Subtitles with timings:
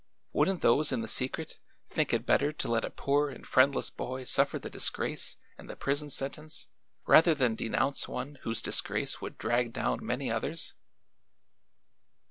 [0.33, 1.59] Wouldn't those in the secret
[1.91, 5.75] think it better to let a poor and friendless boy suffer the disgrace and the
[5.75, 6.69] prison sentence,
[7.05, 10.73] rather than denounce one whose disgrace would drag down many others?"